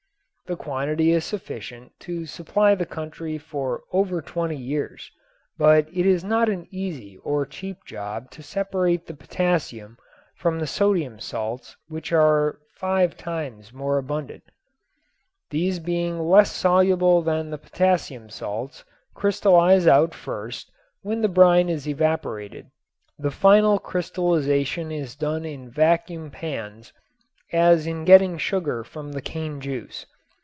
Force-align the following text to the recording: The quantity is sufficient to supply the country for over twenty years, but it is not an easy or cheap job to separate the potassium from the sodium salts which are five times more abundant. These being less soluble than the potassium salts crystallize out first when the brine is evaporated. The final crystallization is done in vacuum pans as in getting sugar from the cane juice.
The 0.47 0.57
quantity 0.57 1.11
is 1.11 1.23
sufficient 1.23 1.93
to 2.01 2.25
supply 2.25 2.75
the 2.75 2.85
country 2.85 3.37
for 3.37 3.83
over 3.93 4.21
twenty 4.21 4.57
years, 4.57 5.09
but 5.57 5.87
it 5.93 6.05
is 6.05 6.25
not 6.25 6.49
an 6.49 6.67
easy 6.69 7.15
or 7.19 7.45
cheap 7.45 7.85
job 7.85 8.29
to 8.31 8.43
separate 8.43 9.07
the 9.07 9.13
potassium 9.13 9.97
from 10.35 10.59
the 10.59 10.67
sodium 10.67 11.21
salts 11.21 11.77
which 11.87 12.11
are 12.11 12.59
five 12.75 13.15
times 13.15 13.71
more 13.71 13.97
abundant. 13.97 14.43
These 15.51 15.79
being 15.79 16.19
less 16.19 16.51
soluble 16.51 17.21
than 17.21 17.49
the 17.49 17.57
potassium 17.57 18.27
salts 18.29 18.83
crystallize 19.13 19.87
out 19.87 20.13
first 20.13 20.69
when 21.01 21.21
the 21.21 21.29
brine 21.29 21.69
is 21.69 21.87
evaporated. 21.87 22.69
The 23.17 23.31
final 23.31 23.79
crystallization 23.79 24.91
is 24.91 25.15
done 25.15 25.45
in 25.45 25.69
vacuum 25.71 26.29
pans 26.29 26.91
as 27.53 27.87
in 27.87 28.03
getting 28.03 28.37
sugar 28.37 28.83
from 28.83 29.13
the 29.13 29.21
cane 29.21 29.61
juice. 29.61 30.05